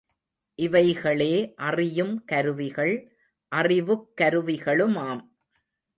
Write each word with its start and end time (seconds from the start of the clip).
இவைகளே 0.55 1.53
அறியும் 1.55 2.23
கருவிகள், 2.25 3.17
அறிவுக் 3.47 4.11
கருவிகளுமாம். 4.21 5.21